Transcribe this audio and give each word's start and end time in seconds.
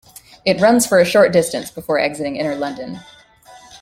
It 0.47 0.59
runs 0.59 0.87
for 0.87 0.97
a 0.97 1.05
short 1.05 1.31
distance 1.31 1.69
before 1.69 1.99
exiting 1.99 2.35
Inner 2.35 2.55
London. 2.55 3.01